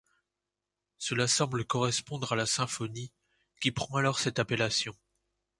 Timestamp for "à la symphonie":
2.33-3.11